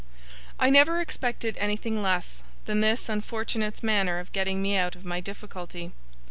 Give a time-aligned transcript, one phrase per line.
[0.59, 5.19] I never expected anything less, than this unfortunate's manner of getting me out of my
[5.19, 5.91] difficulty.